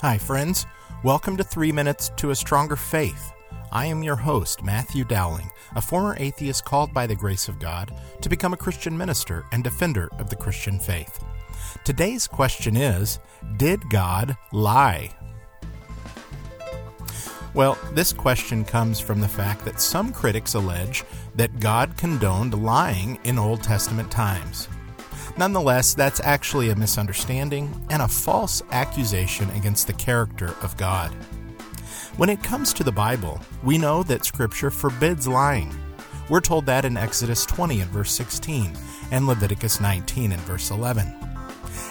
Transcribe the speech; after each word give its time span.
Hi, 0.00 0.16
friends. 0.16 0.64
Welcome 1.02 1.36
to 1.38 1.42
Three 1.42 1.72
Minutes 1.72 2.12
to 2.18 2.30
a 2.30 2.36
Stronger 2.36 2.76
Faith. 2.76 3.32
I 3.72 3.86
am 3.86 4.04
your 4.04 4.14
host, 4.14 4.62
Matthew 4.62 5.02
Dowling, 5.02 5.50
a 5.74 5.82
former 5.82 6.14
atheist 6.20 6.64
called 6.64 6.94
by 6.94 7.04
the 7.04 7.16
grace 7.16 7.48
of 7.48 7.58
God 7.58 7.92
to 8.22 8.28
become 8.28 8.52
a 8.52 8.56
Christian 8.56 8.96
minister 8.96 9.44
and 9.50 9.64
defender 9.64 10.08
of 10.20 10.30
the 10.30 10.36
Christian 10.36 10.78
faith. 10.78 11.18
Today's 11.82 12.28
question 12.28 12.76
is 12.76 13.18
Did 13.56 13.90
God 13.90 14.36
lie? 14.52 15.10
Well, 17.52 17.76
this 17.92 18.12
question 18.12 18.64
comes 18.64 19.00
from 19.00 19.20
the 19.20 19.26
fact 19.26 19.64
that 19.64 19.80
some 19.80 20.12
critics 20.12 20.54
allege 20.54 21.02
that 21.34 21.58
God 21.58 21.96
condoned 21.96 22.54
lying 22.54 23.18
in 23.24 23.36
Old 23.36 23.64
Testament 23.64 24.12
times. 24.12 24.68
Nonetheless, 25.36 25.94
that's 25.94 26.20
actually 26.24 26.70
a 26.70 26.76
misunderstanding 26.76 27.72
and 27.90 28.02
a 28.02 28.08
false 28.08 28.62
accusation 28.70 29.50
against 29.50 29.86
the 29.86 29.92
character 29.92 30.54
of 30.62 30.76
God. 30.76 31.10
When 32.16 32.30
it 32.30 32.42
comes 32.42 32.72
to 32.74 32.84
the 32.84 32.92
Bible, 32.92 33.40
we 33.62 33.78
know 33.78 34.02
that 34.04 34.24
Scripture 34.24 34.70
forbids 34.70 35.28
lying. 35.28 35.72
We're 36.28 36.40
told 36.40 36.66
that 36.66 36.84
in 36.84 36.96
Exodus 36.96 37.46
20 37.46 37.80
and 37.80 37.90
verse 37.90 38.10
16 38.12 38.72
and 39.10 39.26
Leviticus 39.26 39.80
19 39.80 40.32
and 40.32 40.40
verse 40.42 40.70
11. 40.70 41.14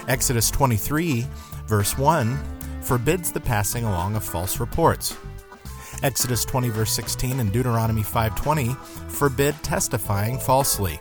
Exodus 0.06 0.50
23, 0.50 1.26
verse 1.66 1.96
1, 1.96 2.38
forbids 2.82 3.32
the 3.32 3.40
passing 3.40 3.84
along 3.84 4.16
of 4.16 4.24
false 4.24 4.60
reports. 4.60 5.16
Exodus 6.02 6.44
20 6.44 6.68
verse 6.68 6.92
16 6.92 7.40
and 7.40 7.52
Deuteronomy 7.52 8.02
5:20 8.02 8.76
forbid 9.08 9.60
testifying 9.62 10.38
falsely. 10.38 11.00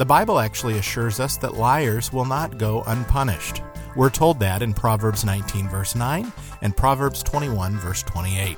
The 0.00 0.06
Bible 0.06 0.38
actually 0.38 0.78
assures 0.78 1.20
us 1.20 1.36
that 1.36 1.58
liars 1.58 2.10
will 2.10 2.24
not 2.24 2.56
go 2.56 2.82
unpunished. 2.86 3.60
We're 3.94 4.08
told 4.08 4.40
that 4.40 4.62
in 4.62 4.72
Proverbs 4.72 5.26
19, 5.26 5.68
verse 5.68 5.94
9, 5.94 6.32
and 6.62 6.74
Proverbs 6.74 7.22
21, 7.22 7.76
verse 7.76 8.02
28. 8.04 8.56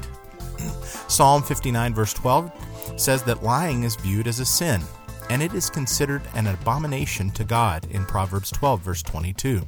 Psalm 1.09 1.43
59, 1.43 1.95
verse 1.95 2.13
12 2.13 2.95
says 2.97 3.25
that 3.25 3.43
lying 3.43 3.83
is 3.83 3.97
viewed 3.97 4.29
as 4.29 4.39
a 4.39 4.45
sin, 4.45 4.83
and 5.31 5.43
it 5.43 5.53
is 5.53 5.69
considered 5.69 6.23
an 6.37 6.47
abomination 6.47 7.29
to 7.33 7.43
God 7.43 7.89
in 7.91 8.05
Proverbs 8.05 8.53
12, 8.53 8.81
verse 8.81 9.03
22. 9.03 9.63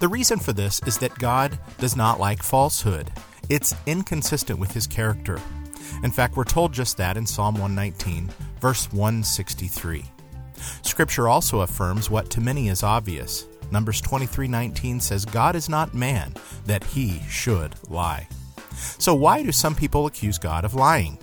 The 0.00 0.08
reason 0.08 0.40
for 0.40 0.52
this 0.52 0.80
is 0.88 0.98
that 0.98 1.16
God 1.20 1.56
does 1.78 1.94
not 1.94 2.18
like 2.18 2.42
falsehood. 2.42 3.12
It's 3.48 3.76
inconsistent 3.86 4.58
with 4.58 4.72
his 4.72 4.88
character. 4.88 5.40
In 6.02 6.10
fact, 6.10 6.36
we're 6.36 6.42
told 6.42 6.72
just 6.72 6.96
that 6.96 7.16
in 7.16 7.26
Psalm 7.26 7.54
119, 7.54 8.28
verse 8.60 8.92
163. 8.92 10.04
Scripture 10.82 11.28
also 11.28 11.60
affirms 11.60 12.10
what 12.10 12.30
to 12.30 12.40
many 12.40 12.68
is 12.68 12.82
obvious. 12.82 13.46
Numbers 13.70 14.00
23:19 14.02 15.00
says 15.00 15.24
God 15.24 15.56
is 15.56 15.68
not 15.68 15.94
man 15.94 16.34
that 16.66 16.84
he 16.84 17.22
should 17.28 17.74
lie. 17.88 18.28
So 18.98 19.14
why 19.14 19.42
do 19.42 19.52
some 19.52 19.74
people 19.74 20.06
accuse 20.06 20.38
God 20.38 20.64
of 20.64 20.74
lying? 20.74 21.18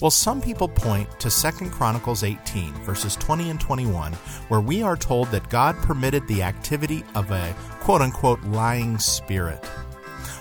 Well, 0.00 0.10
some 0.10 0.42
people 0.42 0.68
point 0.68 1.08
to 1.20 1.30
2 1.30 1.70
Chronicles 1.70 2.22
18, 2.22 2.74
verses 2.84 3.16
20 3.16 3.48
and 3.48 3.60
21, 3.60 4.12
where 4.48 4.60
we 4.60 4.82
are 4.82 4.96
told 4.96 5.28
that 5.28 5.48
God 5.48 5.74
permitted 5.76 6.26
the 6.26 6.42
activity 6.42 7.02
of 7.14 7.30
a 7.30 7.54
quote 7.80 8.02
unquote 8.02 8.42
lying 8.44 8.98
spirit. 8.98 9.64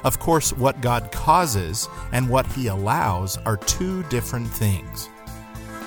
Of 0.04 0.20
course, 0.20 0.52
what 0.54 0.82
God 0.82 1.12
causes 1.12 1.88
and 2.12 2.30
what 2.30 2.46
He 2.48 2.68
allows 2.68 3.38
are 3.38 3.58
two 3.58 4.04
different 4.04 4.48
things. 4.48 5.10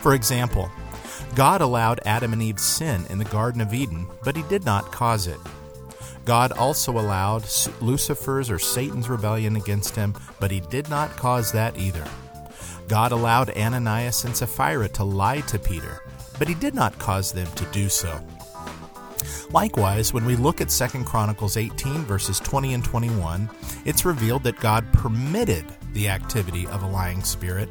For 0.00 0.14
example, 0.14 0.70
God 1.34 1.60
allowed 1.60 2.00
Adam 2.04 2.32
and 2.32 2.42
Eve's 2.42 2.64
sin 2.64 3.04
in 3.10 3.18
the 3.18 3.24
Garden 3.26 3.60
of 3.60 3.74
Eden, 3.74 4.06
but 4.24 4.36
he 4.36 4.42
did 4.44 4.64
not 4.64 4.92
cause 4.92 5.26
it. 5.26 5.38
God 6.24 6.52
also 6.52 6.92
allowed 6.98 7.44
Lucifer's 7.80 8.50
or 8.50 8.58
Satan's 8.58 9.08
rebellion 9.08 9.56
against 9.56 9.96
him, 9.96 10.14
but 10.40 10.50
he 10.50 10.60
did 10.60 10.90
not 10.90 11.16
cause 11.16 11.52
that 11.52 11.78
either. 11.78 12.04
God 12.86 13.12
allowed 13.12 13.56
Ananias 13.56 14.24
and 14.24 14.36
Sapphira 14.36 14.88
to 14.90 15.04
lie 15.04 15.40
to 15.42 15.58
Peter, 15.58 16.02
but 16.38 16.48
he 16.48 16.54
did 16.54 16.74
not 16.74 16.98
cause 16.98 17.32
them 17.32 17.46
to 17.52 17.64
do 17.66 17.88
so. 17.88 18.20
Likewise, 19.50 20.12
when 20.12 20.24
we 20.24 20.36
look 20.36 20.60
at 20.60 20.68
2 20.68 21.04
Chronicles 21.04 21.56
18 21.56 22.04
verses 22.04 22.40
20 22.40 22.74
and 22.74 22.84
21, 22.84 23.48
it's 23.84 24.04
revealed 24.04 24.42
that 24.44 24.60
God 24.60 24.90
permitted 24.92 25.64
the 25.92 26.08
activity 26.08 26.66
of 26.68 26.82
a 26.82 26.88
lying 26.88 27.22
spirit, 27.24 27.68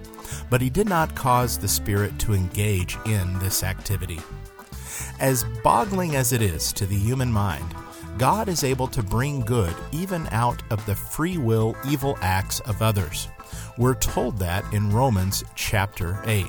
but 0.50 0.62
he 0.62 0.70
did 0.70 0.88
not 0.88 1.16
cause 1.16 1.58
the 1.58 1.68
spirit 1.68 2.18
to 2.20 2.34
engage 2.34 2.98
in 3.06 3.38
this 3.40 3.64
activity. 3.64 4.20
As 5.20 5.46
boggling 5.64 6.16
as 6.16 6.34
it 6.34 6.42
is 6.42 6.74
to 6.74 6.86
the 6.86 6.98
human 6.98 7.32
mind, 7.32 7.74
God 8.18 8.50
is 8.50 8.64
able 8.64 8.88
to 8.88 9.04
bring 9.04 9.42
good 9.42 9.76
even 9.92 10.28
out 10.32 10.64
of 10.72 10.84
the 10.86 10.96
free 10.96 11.38
will 11.38 11.76
evil 11.88 12.18
acts 12.22 12.60
of 12.62 12.82
others. 12.82 13.28
We're 13.78 13.94
told 13.94 14.40
that 14.40 14.66
in 14.74 14.90
Romans 14.90 15.44
chapter 15.56 16.20
8. 16.26 16.48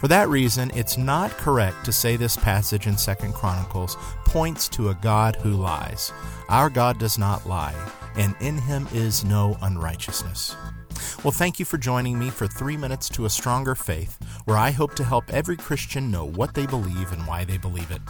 For 0.00 0.08
that 0.08 0.28
reason, 0.28 0.70
it's 0.74 0.98
not 0.98 1.30
correct 1.32 1.84
to 1.86 1.92
say 1.92 2.16
this 2.16 2.36
passage 2.36 2.86
in 2.86 2.96
2 2.96 3.14
Chronicles 3.32 3.96
points 4.26 4.68
to 4.68 4.90
a 4.90 4.94
God 4.94 5.36
who 5.36 5.52
lies. 5.52 6.12
Our 6.48 6.68
God 6.68 6.98
does 6.98 7.18
not 7.18 7.46
lie, 7.46 7.74
and 8.14 8.34
in 8.40 8.58
him 8.58 8.86
is 8.92 9.24
no 9.24 9.56
unrighteousness. 9.62 10.54
Well, 11.24 11.32
thank 11.32 11.58
you 11.58 11.64
for 11.64 11.78
joining 11.78 12.18
me 12.18 12.30
for 12.30 12.46
Three 12.46 12.76
Minutes 12.76 13.08
to 13.10 13.24
a 13.24 13.30
Stronger 13.30 13.74
Faith, 13.74 14.18
where 14.44 14.58
I 14.58 14.70
hope 14.70 14.94
to 14.96 15.04
help 15.04 15.32
every 15.32 15.56
Christian 15.56 16.10
know 16.10 16.26
what 16.26 16.54
they 16.54 16.66
believe 16.66 17.12
and 17.12 17.26
why 17.26 17.44
they 17.44 17.58
believe 17.58 17.90
it. 17.90 18.02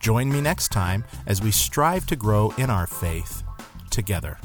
Join 0.00 0.30
me 0.30 0.40
next 0.40 0.68
time 0.68 1.04
as 1.26 1.40
we 1.40 1.50
strive 1.50 2.04
to 2.06 2.16
grow 2.16 2.52
in 2.58 2.68
our 2.68 2.86
faith 2.86 3.42
together. 3.90 4.38